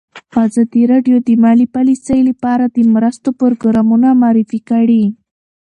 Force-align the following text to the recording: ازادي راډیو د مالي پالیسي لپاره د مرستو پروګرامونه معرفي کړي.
ازادي 0.45 0.83
راډیو 0.91 1.17
د 1.27 1.29
مالي 1.43 1.67
پالیسي 1.75 2.19
لپاره 2.29 2.65
د 2.75 2.77
مرستو 2.93 3.29
پروګرامونه 3.39 4.07
معرفي 4.21 4.59
کړي. 4.69 5.03